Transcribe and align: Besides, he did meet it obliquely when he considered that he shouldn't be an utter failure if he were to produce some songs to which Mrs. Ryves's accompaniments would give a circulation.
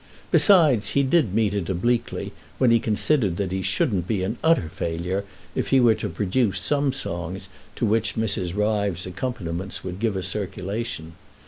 Besides, 0.31 0.89
he 0.97 1.03
did 1.03 1.35
meet 1.35 1.53
it 1.53 1.69
obliquely 1.69 2.31
when 2.57 2.71
he 2.71 2.79
considered 2.79 3.37
that 3.37 3.51
he 3.51 3.61
shouldn't 3.61 4.07
be 4.07 4.23
an 4.23 4.39
utter 4.43 4.67
failure 4.67 5.25
if 5.53 5.67
he 5.67 5.79
were 5.79 5.93
to 5.93 6.09
produce 6.09 6.59
some 6.59 6.91
songs 6.91 7.49
to 7.75 7.85
which 7.85 8.15
Mrs. 8.15 8.55
Ryves's 8.57 9.05
accompaniments 9.05 9.83
would 9.83 9.99
give 9.99 10.15
a 10.15 10.23
circulation. 10.23 11.13